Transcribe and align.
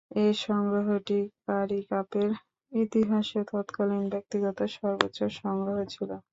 এ 0.17 0.25
সংগ্রহটি 0.45 1.17
কারি 1.43 1.79
কাপের 1.89 2.29
ইতিহাসে 2.71 3.39
তৎকালীন 3.51 4.03
ব্যক্তিগত 4.13 4.59
সর্বোচ্চ 4.75 5.19
সংগ্রহ 5.39 5.77
ছিল। 5.93 6.09